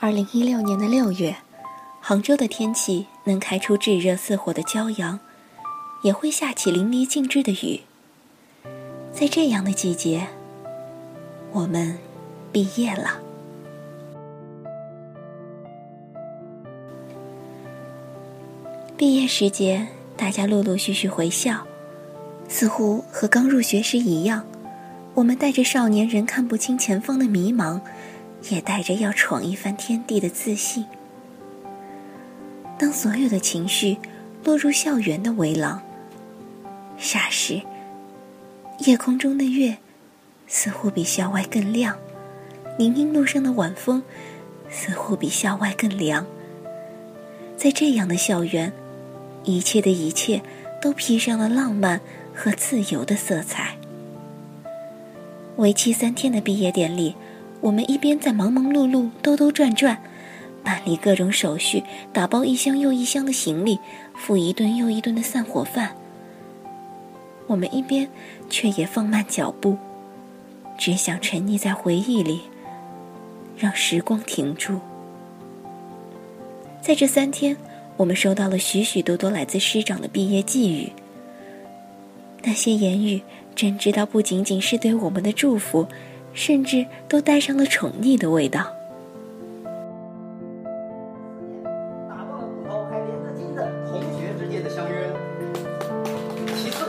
[0.00, 1.34] 二零一六年的六月，
[2.00, 5.18] 杭州的天气能开出炙热似火的骄阳，
[6.02, 7.80] 也会下起淋漓尽致的雨。
[9.10, 10.28] 在这样的季节，
[11.52, 11.98] 我们
[12.52, 13.18] 毕业了。
[18.98, 21.66] 毕业时节，大家陆陆续续回校，
[22.54, 24.46] 似乎和刚入学时一样，
[25.12, 27.80] 我们带着少年人看不清前方的迷茫。
[28.50, 30.84] 也带着要闯一番天地的自信。
[32.78, 33.96] 当所有的情绪
[34.44, 35.82] 落入校园的围廊，
[37.00, 37.62] 霎时，
[38.80, 39.78] 夜空中的月
[40.46, 41.96] 似乎比校外更亮，
[42.76, 44.02] 林荫路上的晚风
[44.68, 46.26] 似乎比校外更凉。
[47.56, 48.70] 在这样的校园，
[49.44, 50.42] 一切的一切
[50.82, 51.98] 都披上了浪漫
[52.34, 53.76] 和自由的色彩。
[55.56, 57.14] 为期三天的毕业典礼。
[57.60, 59.98] 我们一边在忙忙碌碌、兜兜转转，
[60.62, 63.78] 办理各种手续，打包一箱又一箱的行李，
[64.14, 65.96] 付一顿又一顿的散伙饭。
[67.46, 68.06] 我们一边
[68.50, 69.78] 却也放慢脚步，
[70.76, 72.42] 只想沉溺在回忆里，
[73.56, 74.78] 让时光停住。
[76.82, 77.56] 在这三天，
[77.96, 80.92] 我们收到了许许多多来自师长的毕业寄语。
[82.46, 83.22] 那些言语，
[83.54, 85.88] 真知道不仅仅是对我们的祝福。
[86.36, 88.60] 甚至都带上了宠溺的味道。
[92.08, 95.08] 打爆了骨头还连着筋的同学之间的相约。
[96.56, 96.86] 其次，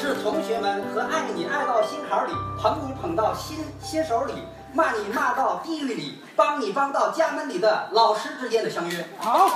[0.00, 4.32] 是同学们和爱你爱到心坎里、捧你捧到心心手里、
[4.72, 9.06] 骂你骂到地狱里、帮你帮到家门里的老师之间的相约。
[9.18, 9.48] 好。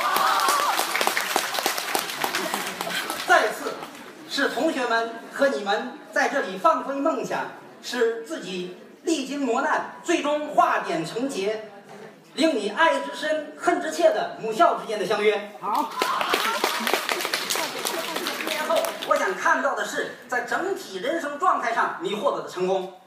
[3.27, 3.66] 再次，
[4.37, 7.47] 是同学们和你们在这里放飞梦想。
[7.83, 11.71] 使自己历经磨难，最终化茧成蝶，
[12.35, 15.53] 令你爱之深、恨之切的母校之间的相约。
[15.61, 15.89] 好。
[18.43, 18.77] 一年后，
[19.09, 23.01] 我想看到的是，在整体人生状态上你获得的成功。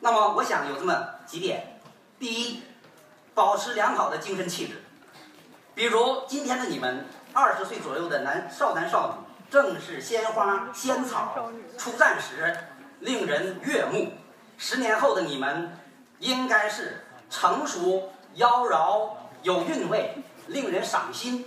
[0.00, 1.78] 那么，我想有这么几点：
[2.18, 2.62] 第一，
[3.34, 4.82] 保持良好的精神气质。
[5.76, 12.56] 比如今天的你们，二十岁左右的男少男少女，正是鲜花仙草出绽时，
[13.00, 14.10] 令人悦目。
[14.56, 15.76] 十年后的你们，
[16.20, 19.10] 应该是成熟、妖娆、
[19.42, 20.14] 有韵味、
[20.46, 21.44] 令人赏心。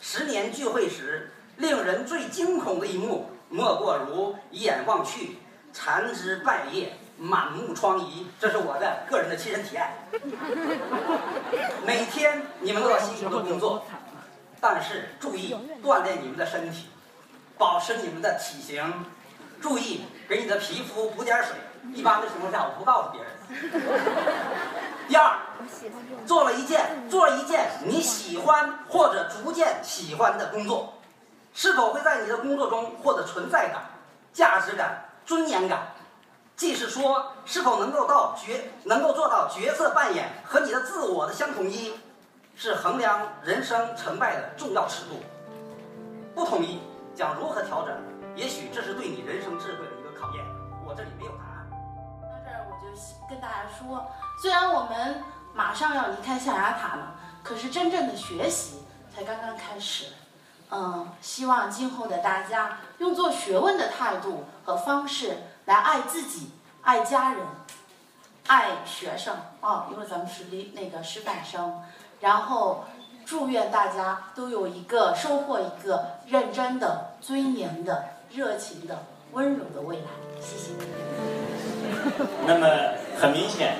[0.00, 5.38] 十年聚会时，令人最惊恐的一幕，莫过如一眼望去，
[5.72, 8.24] 残枝败叶，满目疮痍。
[8.40, 9.88] 这是我的个人的亲身体验。
[11.86, 13.84] 每天你们都要辛苦的工作，
[14.60, 16.86] 但是注意锻炼你们的身体，
[17.60, 19.04] 保持你们的体型，
[19.60, 21.54] 注意给你的皮肤补点水。
[21.94, 23.30] 一般的情况下，我不告诉别人。
[25.06, 25.36] 第二，
[26.26, 30.94] 做了一件做一件你喜欢或者逐渐喜欢的工作，
[31.52, 33.82] 是否会在你的工作中获得存在感、
[34.32, 35.88] 价值感、尊严感？
[36.56, 41.94] 即是说，是否能够到角能够做到角色扮演和你的自我的相统一，
[42.56, 45.22] 是衡量人生成败的重要尺度。
[46.34, 46.80] 不统一，
[47.20, 47.94] 将如何调整？
[48.34, 50.42] 也许这是对你人生智慧的一个考验。
[50.86, 51.70] 我这里没有答案。
[52.22, 52.98] 到这儿我就
[53.28, 54.10] 跟大家说，
[54.40, 55.22] 虽然我们
[55.52, 60.14] 马上要离开象牙塔了，可是真正的学习才刚刚开始。
[60.70, 67.44] 嗯，希望今后的大家用做学问的态度和方式来爱自己、爱家人、
[68.46, 71.82] 爱学生啊，因为咱们是那个师范生。
[72.20, 72.84] 然后，
[73.30, 80.06] 祝愿大家都有一个收获一个认真的、尊严的、热情的、温柔的未来。
[80.40, 80.72] 谢谢。
[82.44, 82.66] 那么
[83.20, 83.76] 很明显，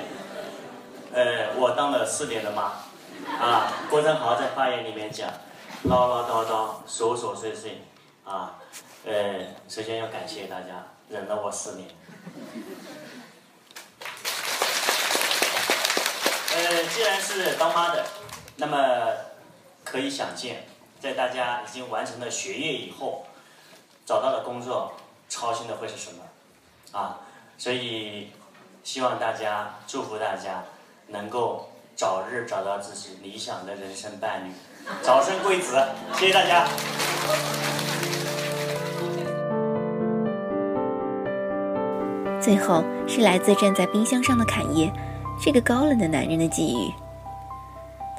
[1.13, 2.71] 呃，我当了四年的妈，
[3.45, 5.29] 啊，郭振豪在发言里面讲，
[5.83, 7.81] 唠唠叨叨，琐琐碎碎，
[8.23, 8.55] 啊，
[9.05, 11.89] 呃，首先要感谢大家忍了我四年。
[16.55, 18.05] 呃，既然是当妈的，
[18.55, 18.77] 那么
[19.91, 20.63] 可以想见，
[21.01, 23.25] 在大家已经完成了学业以后，
[24.05, 24.93] 找到了工作，
[25.27, 26.97] 操心的会是什么？
[26.97, 27.19] 啊？
[27.57, 28.29] 所以，
[28.85, 30.63] 希望大家祝福大家
[31.07, 34.53] 能够早日找到自己理想的人生伴侣，
[35.01, 35.77] 早生贵子。
[36.15, 36.65] 谢谢大家。
[42.39, 44.89] 最后是来自站在冰箱上的侃爷，
[45.43, 47.10] 这个高冷的男人的寄语。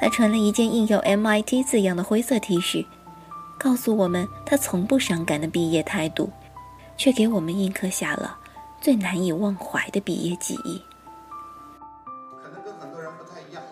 [0.02, 2.84] 他穿了一件印有 MIT 字样的灰色 T 恤，
[3.56, 6.28] 告诉我们他从不伤感的毕业态度。
[6.94, 8.38] 却给我们印刻下了
[8.80, 10.80] 最难以忘怀的毕业记忆。
[12.40, 13.62] 可能跟很多人不太一样。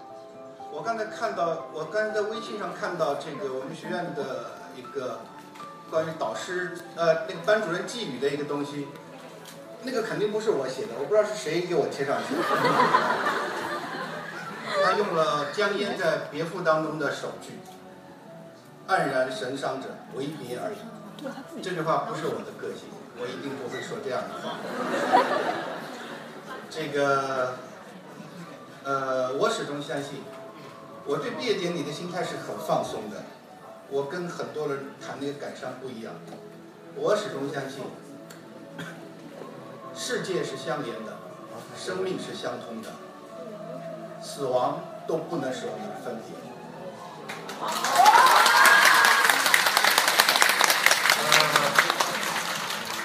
[0.72, 5.20] 我刚才看到，我刚才在微信上看到这个我们学院的一个
[5.90, 8.88] 关于导师呃那个班主任寄语的一个东西，
[9.82, 12.42] 那个肯定不是我写的，我不知道是谁给我贴上去的。
[14.82, 17.58] 他用了江淹在《别赋》当中的首句
[18.88, 20.76] ：“黯然神伤者，唯别而已。”
[21.62, 22.88] 这句话不是我的个性，
[23.18, 24.56] 我一定不会说这样的话。
[26.70, 27.54] 这个，
[28.84, 30.22] 呃，我始终相信，
[31.04, 33.22] 我对毕业典礼的心态是很放松的。
[33.90, 36.14] 我跟很多人谈那个感伤不一样，
[36.94, 37.82] 我始终相信，
[39.94, 41.18] 世界是相连的，
[41.76, 42.88] 生命是相通的，
[44.22, 46.34] 死亡都不能使我们分别。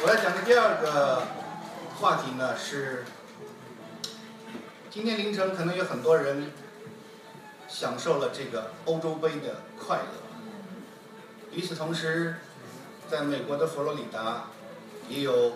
[0.03, 1.23] 我要讲的第二个
[1.99, 3.03] 话题呢是，
[4.91, 6.51] 今天凌晨可能有很多人
[7.67, 10.03] 享受了这个欧洲杯的快乐。
[11.51, 12.35] 与此同时，
[13.09, 14.43] 在美国的佛罗里达
[15.09, 15.53] 也有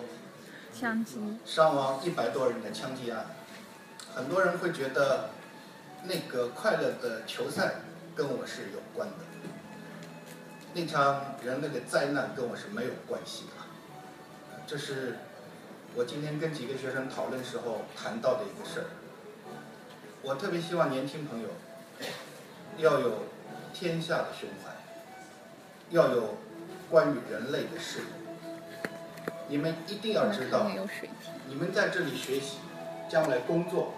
[0.78, 3.26] 枪击伤亡一百多人的枪击案。
[4.14, 5.30] 很多人会觉得
[6.04, 7.74] 那个快乐的球赛
[8.14, 9.14] 跟我是有关的，
[10.74, 13.52] 那场人类的灾难跟我是没有关系的。
[14.66, 15.16] 这是
[15.94, 18.86] 我今天跟几个学生讨论时候谈到的一个事儿。
[20.22, 21.48] 我特别希望年轻朋友
[22.78, 23.24] 要有
[23.72, 24.70] 天下的胸怀，
[25.90, 26.38] 要有
[26.90, 28.04] 关于人类的视野。
[29.48, 30.70] 你们一定要知道，
[31.48, 32.58] 你们在这里学习，
[33.08, 33.94] 将来工作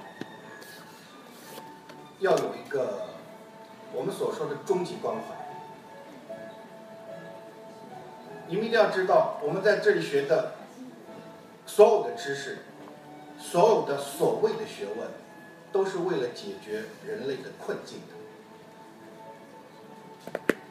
[2.23, 3.09] 要有一个
[3.93, 5.23] 我们所说的终极关怀。
[8.49, 10.55] 你们一定要知道，我们在这里学的。
[11.65, 12.59] 所有的知识，
[13.39, 15.09] 所有的所谓的学问，
[15.71, 18.15] 都是为了解决人类的困境的。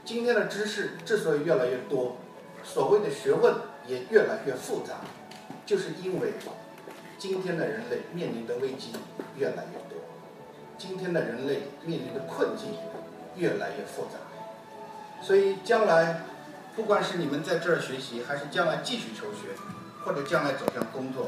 [0.03, 2.17] 今天的知识之所以越来越多，
[2.61, 3.55] 所谓的学问
[3.87, 4.97] 也越来越复杂，
[5.65, 6.33] 就是因为
[7.17, 8.91] 今天的人类面临的危机
[9.37, 9.90] 越来越，
[10.81, 12.73] 今天的人类面临的困境
[13.35, 14.17] 越来越复杂。
[15.21, 16.23] 所以将来，
[16.75, 19.49] 不管是你们在这儿学习，还是将来继续求学。
[20.03, 21.27] 或者将来走向工作，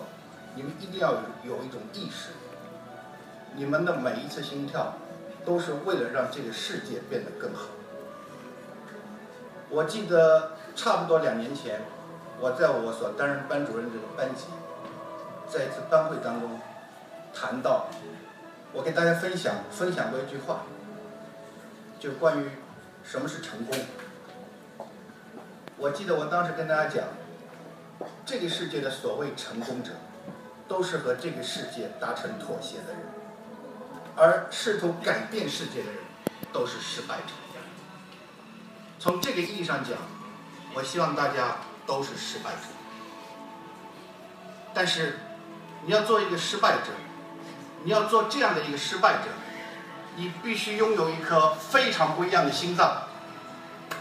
[0.55, 2.29] 你们一定要有有一种意识，
[3.53, 4.95] 你们的每一次心跳，
[5.45, 7.65] 都是为了让这个世界变得更好。
[9.69, 11.81] 我记得差不多两年前，
[12.39, 14.45] 我在我所担任班主任这个班级，
[15.47, 16.59] 在一次班会当中，
[17.31, 17.85] 谈到，
[18.73, 20.63] 我给大家分享分享过一句话，
[21.99, 22.49] 就关于
[23.03, 23.77] 什么是成功。
[25.77, 27.05] 我记得我当时跟大家讲。
[28.25, 29.91] 这个世界的所谓成功者，
[30.67, 33.01] 都是和这个世界达成妥协的人，
[34.15, 35.99] 而试图改变世界的人，
[36.51, 37.33] 都是失败者。
[38.99, 39.97] 从这个意义上讲，
[40.73, 42.67] 我希望大家都是失败者。
[44.73, 45.19] 但是，
[45.85, 46.91] 你要做一个失败者，
[47.83, 49.29] 你要做这样的一个失败者，
[50.15, 53.03] 你必须拥有一颗非常不一样的心脏。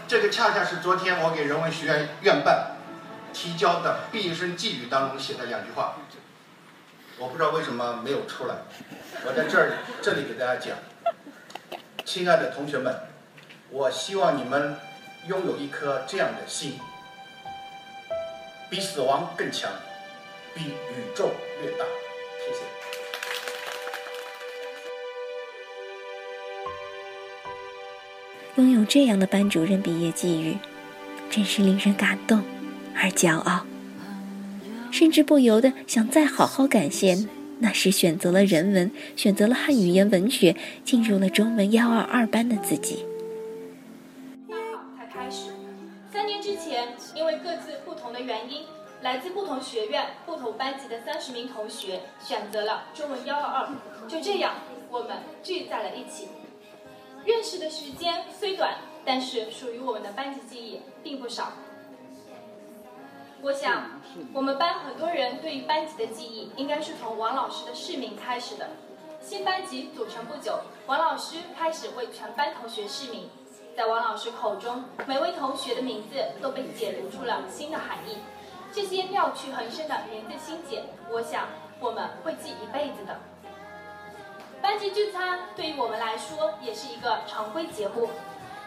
[0.07, 2.71] 这个恰恰是昨天我给人文学院院办。
[3.33, 5.95] 提交的毕业生寄语当中写的两句话，
[7.17, 8.57] 我不知道为什么没有出来。
[9.25, 10.77] 我在这儿这里给大家讲，
[12.05, 12.95] 亲爱的同学们，
[13.71, 14.77] 我希望你们
[15.25, 16.79] 拥有一颗这样的心，
[18.69, 19.71] 比死亡更强，
[20.53, 21.31] 比宇宙
[21.63, 21.85] 越大。
[22.45, 23.02] 谢谢。
[28.55, 30.57] 拥有这样的班主任毕业寄语，
[31.29, 32.41] 真是令人感动。
[32.95, 33.65] 而骄傲，
[34.91, 37.17] 甚至不由得想再好好感谢
[37.57, 40.55] 那时选择了人文、选择了汉语言文学、
[40.85, 43.03] 进入了中文幺二二班的自己。
[44.47, 45.49] 大考才开始，
[46.11, 48.61] 三年之前，因为各自不同的原因，
[49.01, 53.69] 来自不同学院、不同班级的三十名同学选择了中文幺二二，
[54.07, 54.53] 就这样，
[54.91, 56.27] 我们聚在了一起。
[57.25, 58.75] 认识的时间虽短，
[59.05, 61.53] 但是属于我们的班级记忆并不少。
[63.41, 63.99] 我想，
[64.33, 68.69] 我们班很多人对于班级的记忆，应该是从王老师的市名开始的。
[69.21, 73.29] 新班级组成不久，王老师开始为全班同学示名。
[73.75, 78.17] 在王老师口中，每位同学的名字都被解读出了新的含义。
[78.71, 81.47] 这些妙趣横生的名字新解，我想
[81.79, 83.17] 我们会记一辈子的。
[84.63, 88.09] 班级聚餐对于我们来说也是一个常规节目。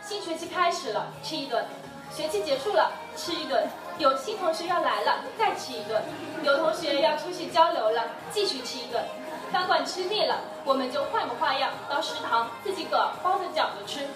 [0.03, 1.65] 新学期开始了，吃一顿；
[2.13, 3.67] 学期结束了，吃一顿。
[3.97, 5.99] 有新同学要来了，再吃一顿；
[6.43, 9.03] 有同学要出去交流了，继续吃一顿。
[9.51, 14.07] 饭馆吃腻了，我们就换个花样，到食堂自己个包着饺子吃。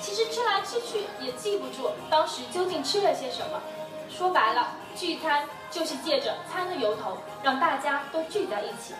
[0.00, 3.60] 其实吃来吃去也记不住当时究竟吃了些什么。
[4.08, 8.94] 说白了，聚餐就是借着餐的由头，让大家都聚在一起。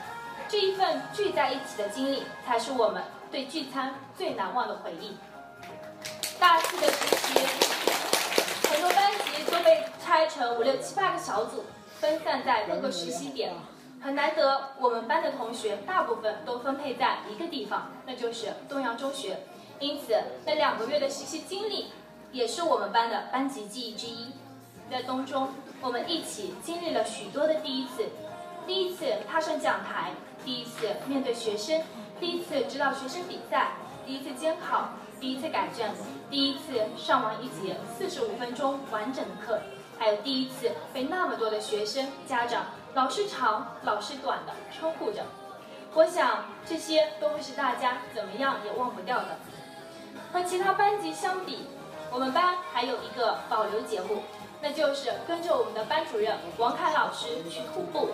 [0.49, 5.15] 这一份聚在一起的经历，才是我们对聚餐最难忘的回忆。
[6.41, 7.39] 大四的时期，
[8.71, 11.67] 很多班级都被拆成五六七八个小组，
[12.01, 13.53] 分散在各个实习点。
[14.01, 19.41] 很难得，我们班的同学大部分都分配在一个地方，那就是东阳中学。
[19.81, 21.89] 因此，那两个月的实习经历，
[22.33, 24.33] 也是我们班的班级记忆之一。
[24.91, 25.51] 在东中，
[25.83, 28.07] 我们一起经历了许多的第一次：
[28.67, 30.13] 第一次踏上讲台，
[30.49, 31.83] 第一次面对学生，
[32.19, 33.73] 第一次指导学生比赛，
[34.07, 34.89] 第一次监考，
[35.21, 35.87] 第一次改正，
[36.31, 39.61] 第一次上完一节四十五分钟完整的课，
[39.99, 42.65] 还有第一次被那么多的学生、家长。
[42.95, 45.23] 老师长，老师短的称呼着，
[45.93, 49.37] 我想这些都会是大家怎么样也忘不掉的。
[50.33, 51.67] 和其他班级相比，
[52.11, 54.23] 我们班还有一个保留节目，
[54.63, 58.09] 那就是跟着我们的班主任王凯老师去徒步。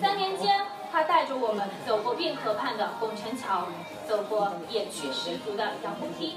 [0.00, 3.66] 三年间，他带着我们走过运河畔的拱宸桥，
[4.08, 6.36] 走过野趣十足的杨公堤，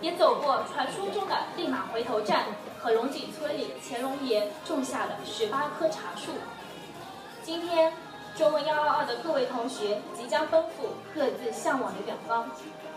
[0.00, 2.44] 也走过传说中的立马回头站
[2.80, 6.32] 和龙井村里乾隆爷种下的十八棵茶树。
[7.42, 7.92] 今天，
[8.34, 12.50] 中文幺二二的各位同学即将奔赴各自向往的远方，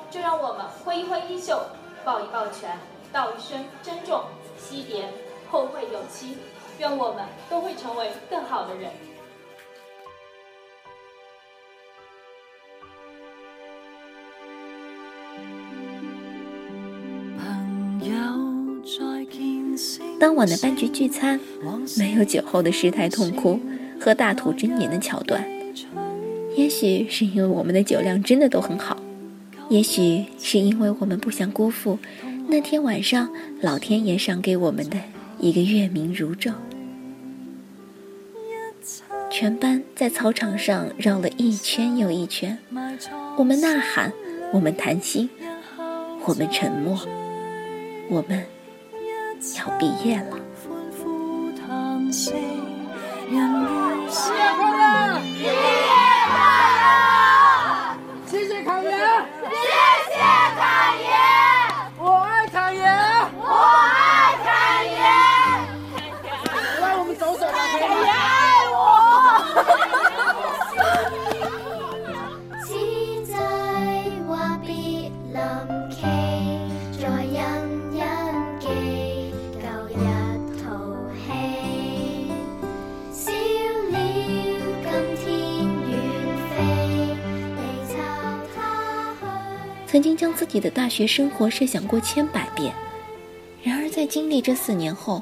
[0.10, 1.62] 就让我们挥一挥衣袖，
[2.06, 2.80] 抱一抱拳，
[3.12, 4.24] 道一声珍重，
[4.58, 5.10] 惜别，
[5.52, 6.38] 后会有期。
[6.78, 8.90] 愿我们都会成为更好的人。
[20.22, 21.40] 当晚的班级聚餐，
[21.98, 23.60] 没有酒后的失态痛哭。
[24.00, 25.44] 和大吐真言的桥段，
[26.56, 29.02] 也许是因为我们的酒量真的都很好，
[29.70, 32.00] 也许是因为我们不想辜负
[32.48, 34.98] 那天晚上老天爷赏给我们的
[35.40, 36.54] 一个月明如昼。
[39.30, 42.58] 全班在操场上绕了一圈又一圈，
[43.38, 44.12] 我们呐喊，
[44.52, 45.30] 我们谈心，
[46.26, 47.08] 我们沉默，
[48.10, 48.44] 我们
[49.58, 50.38] 要毕业了。
[89.92, 92.74] 曾经将自己的大学生活设想过千百遍，
[93.62, 95.22] 然而在经历这四年后，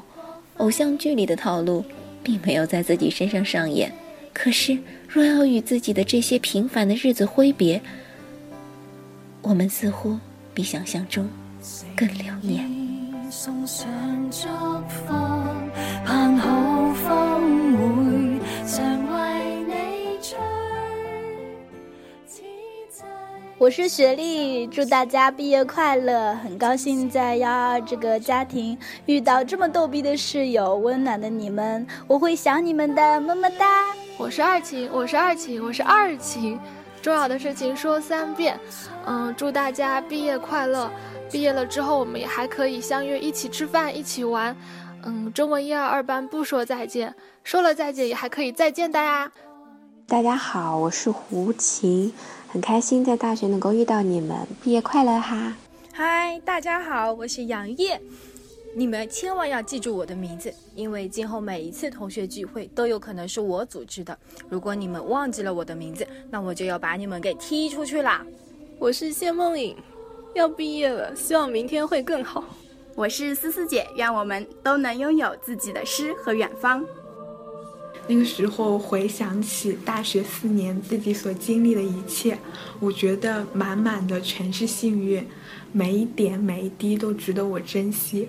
[0.58, 1.84] 偶像剧里的套路
[2.22, 3.92] 并没有在自己身上上演。
[4.32, 7.82] 可是，若要与自己的这些平凡的日子挥别，
[9.42, 10.16] 我们似乎
[10.54, 11.28] 比想象中
[11.96, 12.64] 更留念。
[23.60, 26.34] 我是雪莉，祝大家毕业快乐！
[26.36, 33.94] 很高兴在幺二这个家庭遇到这么逗逼的室友，温暖的你们，我会想你们的，么么哒！
[34.16, 36.58] 我是二晴，我是二晴，我是二晴，
[37.02, 38.58] 重要的事情说三遍，
[39.04, 40.90] 嗯，祝大家毕业快乐！
[41.30, 44.56] 毕业了之后，我们也还可以相约一起吃饭，一起玩，
[45.02, 47.14] 嗯，中文一二二班不说再见，
[47.44, 49.30] 说了再见也还可以再见的呀！
[50.06, 52.10] 大家好，我是胡琴。
[52.52, 55.56] 很开心在大学能够遇到你们，毕业快乐哈！
[55.92, 57.96] 嗨，大家好，我是杨烨，
[58.74, 64.18] 你们千万要记住我的名字，因为今后每一次同学聚会都有可能是我组织的。
[64.48, 68.26] 如果你们忘记了我的名字，那我就要把你们给踢出去啦！
[68.80, 69.76] 我是谢梦颖，
[70.34, 72.44] 要毕业了，希望明天会更好。
[72.96, 76.84] 我是思思姐，愿我们都能拥有自己的诗和远方。
[78.10, 82.36] 那个时候回想起大学四年自己所经历的一切，
[82.80, 85.24] 我觉得满满的全是幸运，
[85.70, 88.26] 每一点每一滴都值得我珍惜。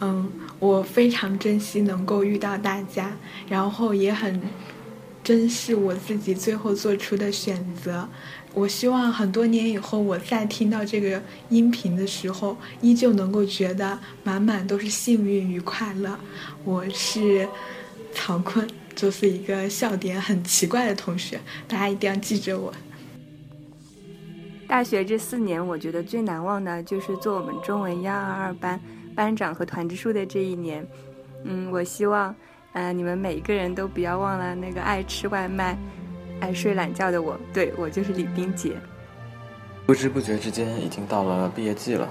[0.00, 3.16] 嗯，我非常珍惜能够遇到大家，
[3.48, 4.38] 然后也很
[5.24, 8.06] 珍视我自己最后做出的选择。
[8.52, 16.18] 我希望很多年以后，我再听到这个音频的时候，依旧能够觉得满满都是幸运与快乐。
[16.64, 17.48] 我是
[18.12, 22.72] 曹坤，就是一个笑点很奇怪的同学，大家一定要记着我。
[24.68, 28.80] 大学这四年，我觉得最难忘的就是做我们中文幺二二班
[29.14, 30.86] 班长和团支书的这一年。
[31.44, 32.34] 嗯，我希望，
[32.72, 35.76] 呃，你们每一个人都不要忘了那个爱吃外卖。
[36.40, 38.72] 爱睡懒觉的我，对我就是李冰洁。
[39.86, 42.08] 不知不觉之间，已经到了毕业季了，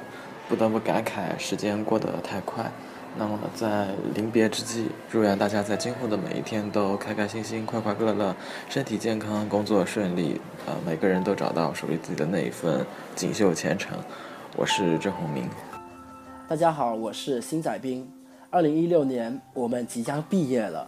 [0.48, 2.72] 不得不感慨时间过得太快。
[3.18, 8.34] 那么在临别之际，祝愿大家在今后的每一天都开开心心、快快乐乐，
[8.70, 10.40] 身体健康，工作顺利。
[10.66, 13.98] 呃，每个人都找到属于自己的那一份锦绣前程。
[14.56, 15.44] 我是郑宏明。
[16.48, 18.10] 大家好，我是辛载斌。
[18.50, 20.88] 二零一六年，我们即将毕业了。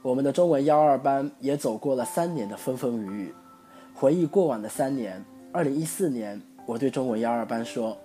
[0.00, 3.34] 我们的中文幺二班也走过了三年的风风雨雨，
[3.94, 5.22] 回忆过往的三年。
[5.52, 7.96] 二零一四年，我对中文幺二班说：“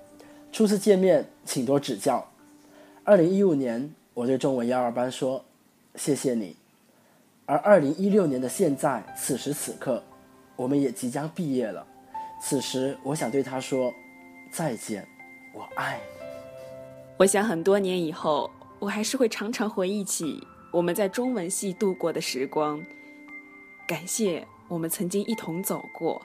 [0.52, 2.26] 初次见面，请多指教。”
[3.06, 5.44] 二零一五年，我对中文幺二班说
[5.96, 6.56] ：“谢谢你。”
[7.46, 10.02] 而二零一六年的现在，此时此刻，
[10.56, 11.86] 我们也即将毕业了。
[12.42, 13.94] 此时，我想对他说
[14.50, 15.06] ：“再见，
[15.54, 16.26] 我爱你。”
[17.20, 20.42] 我想很多年以后，我还是会常常回忆起。
[20.72, 22.82] 我们在中文系度过的时光，
[23.86, 26.22] 感谢我们曾经一同走过。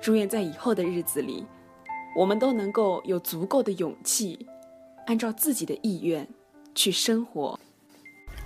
[0.00, 1.44] 祝愿在以后的日子里，
[2.14, 4.46] 我们都能够有足够的勇气，
[5.06, 6.26] 按照自己的意愿
[6.74, 7.58] 去生活。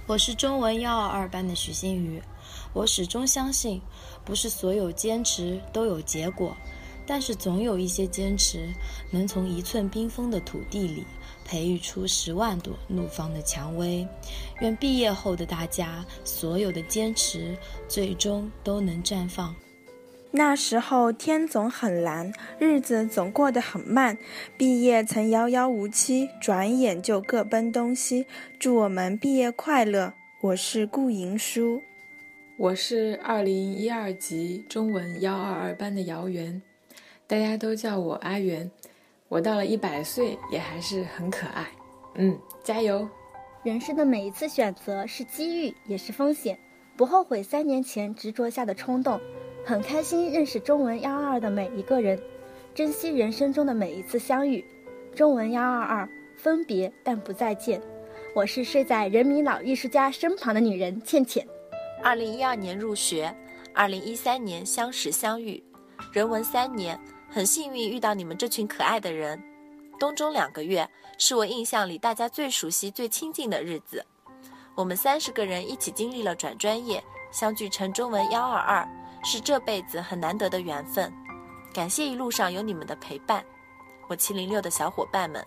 [0.07, 2.23] 我是中文幺二二班的许新宇，
[2.73, 3.81] 我始终相信，
[4.25, 6.57] 不是所有坚持都有结果，
[7.07, 8.69] 但是总有一些坚持
[9.11, 11.05] 能从一寸冰封的土地里。
[11.47, 14.09] 培育出十万朵怒放的蔷薇，
[14.61, 17.55] 愿毕业后的大家所有的坚持
[17.87, 19.55] 最终都能绽放。
[20.37, 24.19] 那时候天总很蓝，日子总过得很慢，
[24.57, 28.27] 毕业曾遥遥无期，转眼就各奔东西。
[28.59, 30.13] 祝我们毕业快乐！
[30.41, 31.81] 我是顾莹舒，
[32.57, 36.61] 我是二零一二级中文幺二二班的姚媛，
[37.29, 38.69] 大家都叫我阿媛。
[39.29, 41.69] 我到了一百岁也还是很可爱，
[42.17, 43.09] 嗯，加油！
[43.63, 46.59] 人生的每一次选择是机遇，也是风险，
[46.97, 49.21] 不后悔三年前执着下的冲动。
[49.67, 52.21] 很开心认识中文幺二二的每一个人，
[52.75, 54.63] 珍惜人生中的每一次相遇。
[55.17, 57.81] 中文幺二二，分别但不再见。
[58.35, 61.47] 我是睡在人民老艺术家身旁的女人倩倩。
[62.03, 63.35] 二零一二年入学，
[63.73, 65.63] 二零一三年相识相遇，
[66.13, 67.01] 人文三年。
[67.31, 69.43] 很幸运遇到你们这群可爱的人，
[69.99, 70.87] 冬中两个月
[71.19, 74.05] 是我印象里大家最熟悉、最亲近的日子。
[74.77, 78.89] 我们三十个人一起经历了转专业，相聚成中文幺二二，
[79.25, 81.13] 是这辈子很难得的缘分。
[81.73, 83.45] 感谢一路上有你们的陪伴，
[84.07, 85.45] 我七零六的小伙伴们。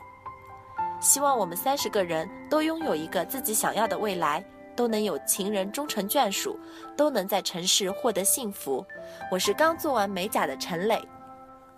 [0.99, 4.43] 希望我们三十个人都拥有一个自己想要的未来，
[4.75, 6.59] 都能有情人终成眷属，
[6.97, 8.83] 都能在城市获得幸福。
[9.31, 10.99] 我是刚做完美甲的陈磊。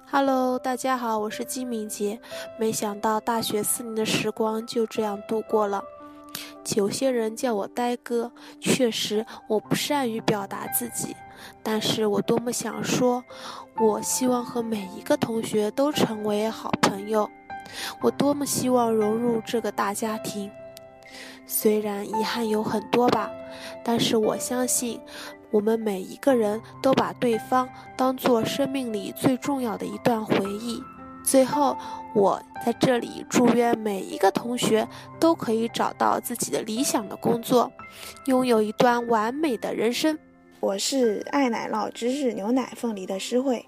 [0.09, 2.19] Hello，大家好，我是金敏杰。
[2.57, 5.83] 没想到大学四年的时光就这样度过了。
[6.75, 8.31] 有些人叫我呆哥，
[8.62, 11.15] 确实我不善于表达自己，
[11.63, 13.23] 但是我多么想说，
[13.80, 17.30] 我希望和每一个同学都成为好朋友。
[18.02, 20.49] 我多么希望融入这个大家庭。
[21.45, 23.30] 虽然遗憾有很多吧，
[23.84, 24.99] 但是我相信。
[25.52, 30.80] 我们每一个人都把对方当做生命里最重要的一段回忆。
[31.23, 31.75] 最后，
[32.13, 34.88] 我在这里祝愿每一个同学
[35.19, 37.71] 都可以找到自己的理想的工作，
[38.25, 40.19] 拥有一段完美的人生。
[40.61, 43.65] 我是爱奶酪芝士牛奶凤梨的诗慧，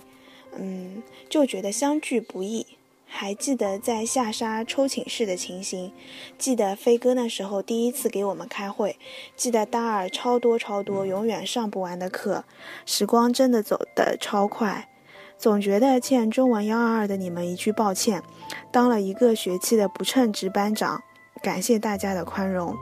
[0.57, 2.67] 嗯，就觉得相聚不易。
[3.07, 5.93] 还记得在下沙抽寝室的情形，
[6.37, 8.97] 记得飞哥那时候第一次给我们开会，
[9.37, 12.43] 记得大二超多超多永远上不完的课，
[12.85, 14.89] 时光真的走得超快，
[15.37, 18.21] 总觉得欠中文幺二二的你们一句抱歉，
[18.69, 21.01] 当了一个学期的不称职班长，
[21.41, 22.75] 感谢大家的宽容，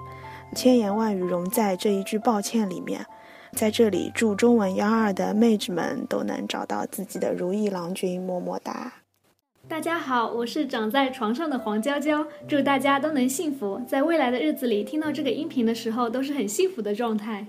[0.55, 3.05] 千言万语融在这一句抱歉里面，
[3.53, 8.93] 在这里祝中文幺二的妹纸们都能找到自己的如意郎君，么么哒。
[9.67, 17.45] 大家好，我是长在床上的黄娇娇，祝大家都能幸福，在未来的日子里听到这个音频的时候都是很幸福的状态。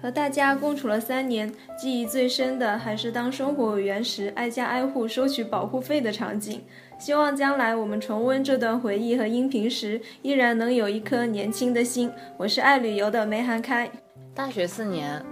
[0.00, 6.62] 和大家共处了三年，记忆最深的还是当生活委员时挨家挨户收取保护费的场景。
[6.98, 12.10] 希望将来我们重温这段回忆和音频时，依然能有一颗年轻的心。
[12.36, 13.90] 我是爱旅游的梅涵开。
[14.34, 15.22] 大学四年，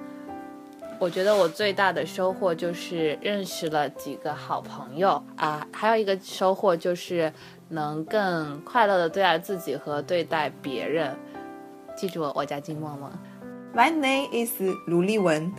[1.02, 7.32] 我觉得我最大的收获就是认识了几个好朋友啊，还有一个收获就是
[7.70, 11.12] 能更快乐的对待自己和对待别人。
[11.96, 13.10] 记住我，我叫金默默。
[13.74, 14.52] My name is
[14.86, 15.52] 卢丽文，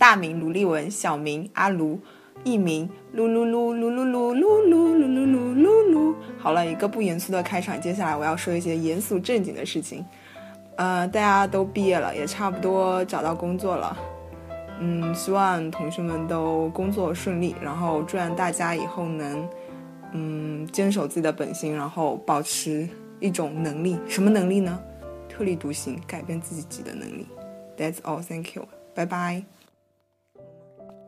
[0.00, 2.00] 大名卢丽文，小名阿卢，
[2.42, 6.14] 艺名噜噜噜噜噜噜噜噜噜噜噜噜噜。
[6.40, 10.04] 好了，一个不严肃的开场，接下来我要说一些严肃正经的事情。
[10.74, 13.96] 呃，大家都毕业了，也差不多找到工作了。
[14.80, 19.48] 嗯，希望同学们都工作顺利，然后祝愿大家以后能，
[20.12, 22.88] 嗯，坚守自己的本心，然后保持
[23.20, 24.80] 一种能力，什么能力呢？
[25.28, 27.26] 特立独行，改变自己己的能力。
[27.76, 28.22] That's all.
[28.22, 28.66] Thank you.
[28.94, 29.57] 拜拜。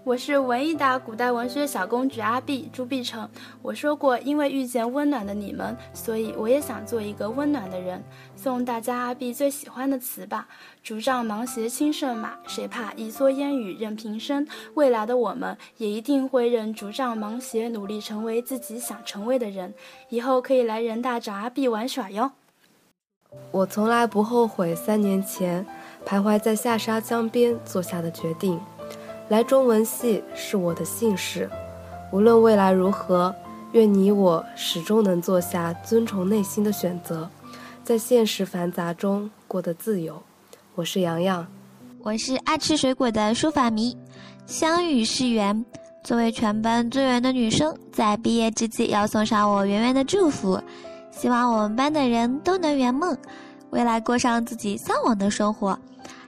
[0.02, 3.28] 我是文艺的古代文学小公举阿碧朱碧城。
[3.60, 8.02] 我说过，因为遇见温暖的你们，所以我也想做一个温暖的人。
[8.34, 10.48] 送大家阿碧最喜欢的词吧：
[10.82, 14.48] 竹杖芒鞋轻胜马，谁怕一蓑烟雨任平生。
[14.72, 19.74] 未来的我们也一定会任竹杖芒鞋，努力成为自己想成为的人。
[20.08, 22.32] 以后可以来人大找阿碧玩耍哟。
[23.52, 25.64] 我从来不后悔三年前
[26.06, 28.58] 徘徊在下沙江边做下的决定。
[29.30, 31.48] 来中文系是我的幸事，
[32.10, 33.32] 无论未来如何，
[33.70, 37.30] 愿你我始终能做下遵从内心的选择，
[37.84, 40.20] 在现实繁杂中过得自由。
[40.74, 41.46] 我是洋洋，
[42.02, 43.96] 我是爱吃水果的书法迷，
[44.46, 45.64] 相遇是缘。
[46.02, 50.60] 作为全班最圆的女生，在毕业之际要送上我圆圆的祝福，
[51.12, 53.16] 希望我们班的人都能圆梦，
[53.70, 55.78] 未来过上自己向往的生活。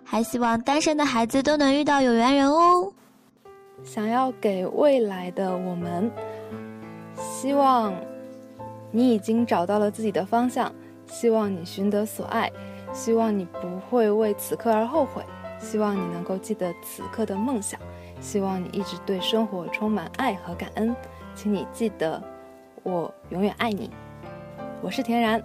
[0.04, 2.92] 还希望单身的孩子都能遇到有缘人哦。
[3.84, 6.10] 想要给未来的我们，
[7.16, 7.94] 希望
[8.90, 10.72] 你已经找到了自己的方向，
[11.06, 12.50] 希望你寻得所爱，
[12.92, 15.24] 希望你不会为此刻而后悔，
[15.58, 17.80] 希望你能够记得此刻的梦想，
[18.20, 20.94] 希望你一直对生活充满爱和感恩。
[21.34, 22.22] 请你记得，
[22.82, 23.90] 我永远爱你。
[24.80, 25.42] 我是田然。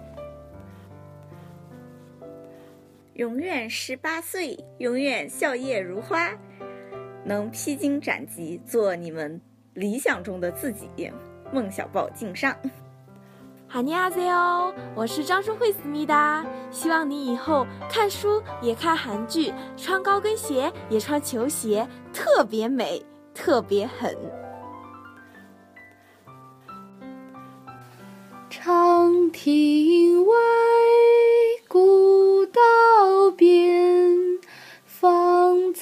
[3.18, 6.30] 永远十八岁，永远笑靥如花，
[7.24, 9.40] 能披荆斩棘，做你们
[9.74, 10.88] 理想中的自己。
[11.52, 12.56] 孟小宝敬上。
[13.66, 23.04] 哈尼阿塞哦，我是张淑慧思密达，希望你以后看书也看韩剧，穿高跟鞋也穿球鞋，特别美，
[23.34, 24.16] 特别狠。
[28.48, 30.36] 长亭外，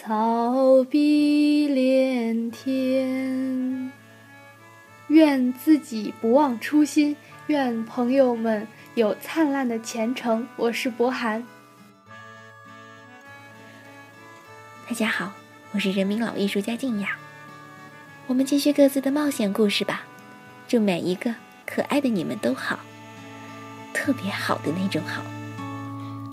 [0.07, 3.91] 草碧连天。
[5.09, 7.17] 愿自己不忘初心，
[7.49, 10.47] 愿朋友们有灿烂的前程。
[10.55, 11.45] 我是博涵。
[14.89, 15.33] 大家好，
[15.73, 17.19] 我是人民老艺术家静雅。
[18.29, 20.05] 我们继续各自的冒险故事吧。
[20.69, 21.35] 祝每一个
[21.67, 22.79] 可爱的你们都好，
[23.93, 25.21] 特别好的那种好。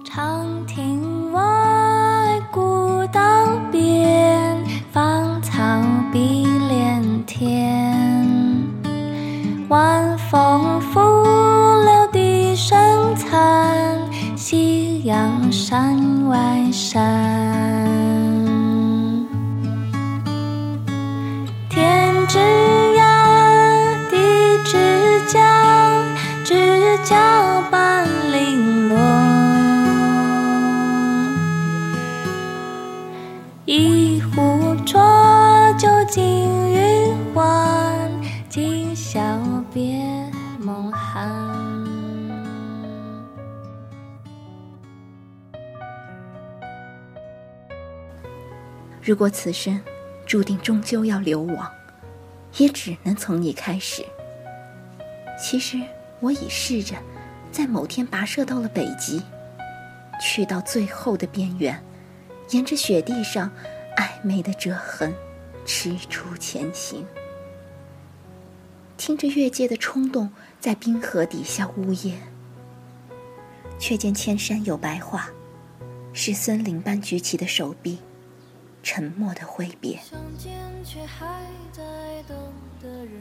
[0.06, 2.83] 长亭外，古
[3.14, 3.22] 道
[3.72, 4.58] 边，
[4.92, 5.62] 芳草
[6.12, 8.28] 碧连天。
[9.70, 11.00] 晚风拂
[11.86, 13.98] 柳笛声残，
[14.36, 16.38] 夕阳山外
[16.72, 17.23] 山。
[37.34, 38.10] 欢，
[38.50, 39.20] 今宵
[39.74, 40.04] 别
[40.60, 41.30] 梦寒。
[49.02, 49.82] 如果此生
[50.26, 51.70] 注定终究要流亡，
[52.58, 54.06] 也只能从你开始。
[55.38, 55.78] 其实
[56.22, 56.96] 我已试着，
[57.52, 59.22] 在某天跋涉到了北极，
[60.22, 61.84] 去到最后的边缘。
[62.50, 63.50] 沿着雪地上
[63.98, 65.14] 暧昧的折痕，
[65.66, 67.06] 踟蹰前行。
[68.98, 72.16] 听着越界的冲动在冰河底下呜咽，
[73.80, 75.26] 却见千山有白桦，
[76.14, 77.98] 是森林般举起的手臂，
[78.82, 80.00] 沉默的挥别。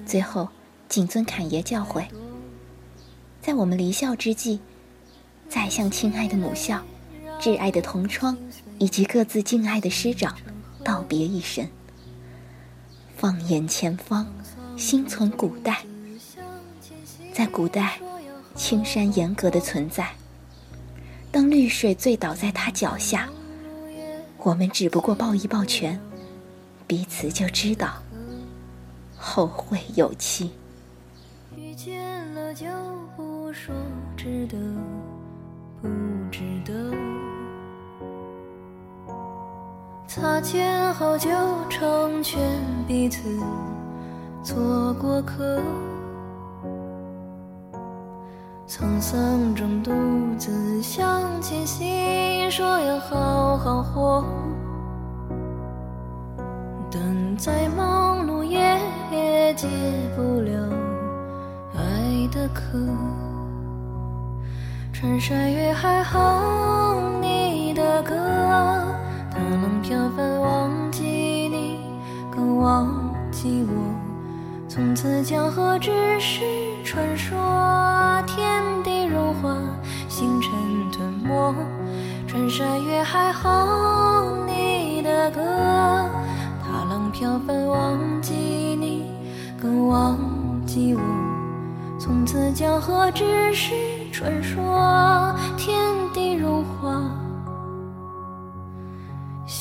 [0.06, 0.48] 最后，
[0.88, 2.06] 谨遵侃爷教诲，
[3.40, 4.60] 在我们离校之际，
[5.48, 6.80] 再向亲爱的母校、
[7.40, 8.36] 挚爱的同窗。
[8.78, 10.36] 以及各自敬爱的师长，
[10.82, 11.64] 道别一声。
[13.22, 14.26] 放眼前方，
[14.76, 15.84] 心存古代。
[17.32, 18.00] 在古代，
[18.56, 20.10] 青山严格的存在。
[21.30, 23.28] 当绿水醉倒在他脚下，
[24.38, 26.00] 我们只不过抱一抱拳，
[26.88, 28.02] 彼此就知道
[29.16, 30.50] 后会有期。
[31.54, 32.66] 遇见了就
[33.16, 33.72] 不说
[34.16, 34.58] 值得
[35.80, 35.88] 不
[36.32, 36.92] 值得，
[40.14, 41.30] 擦肩后就
[41.70, 42.38] 成全
[42.86, 43.40] 彼此
[44.42, 45.58] 做过客。
[48.68, 49.90] 沧桑中独
[50.36, 54.22] 自向前行，说要好好活。
[56.90, 58.78] 但再忙碌也
[59.10, 59.66] 也解
[60.14, 60.68] 不了
[61.74, 62.78] 爱的渴。
[64.92, 68.14] 穿山越海哼你的歌，
[69.52, 71.78] 大浪飘翻忘记你，
[72.34, 72.88] 更忘
[73.30, 73.94] 记我。
[74.66, 76.40] 从此江河只是
[76.82, 77.36] 传说，
[78.26, 79.54] 天地融化，
[80.08, 80.50] 星辰
[80.90, 81.54] 吞没。
[82.26, 85.42] 穿山越海哼你的歌，
[86.62, 89.04] 大浪飘翻忘记你，
[89.60, 90.16] 更忘
[90.64, 91.00] 记我。
[91.98, 93.74] 从此江河只是
[94.10, 95.76] 传说，天
[96.14, 97.02] 地融化，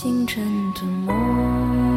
[0.01, 1.90] 清晨的梦。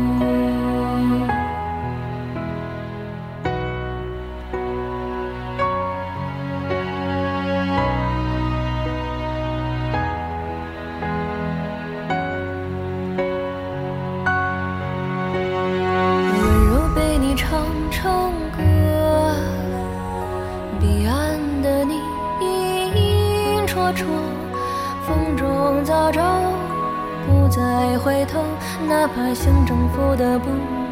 [28.25, 28.43] 头，
[28.89, 30.47] 哪怕想征服的不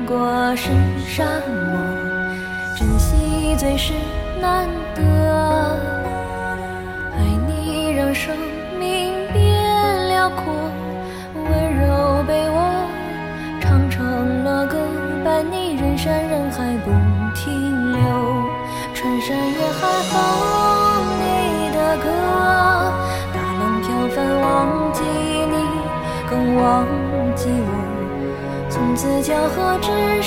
[0.06, 0.68] 过是
[1.06, 1.78] 沙漠，
[2.76, 3.92] 珍惜最是
[4.40, 5.02] 难得，
[7.16, 8.36] 爱你让生
[8.78, 10.52] 命变辽阔，
[11.34, 12.86] 温柔被我。
[13.60, 14.76] 唱成了歌，
[15.24, 16.90] 伴你人山人海不
[17.34, 18.02] 停留。
[18.94, 20.14] 穿山越海哼
[21.18, 22.04] 你的歌，
[23.32, 25.56] 大浪飘翻忘记你，
[26.28, 26.86] 更忘
[28.92, 28.96] 我。
[28.96, 30.22] 从此江河之